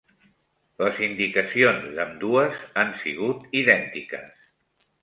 Les 0.83 1.01
indicacions 1.07 1.85
d'ambdues 1.99 2.65
han 2.85 2.99
sigut 3.05 3.47
idèntiques. 3.63 4.53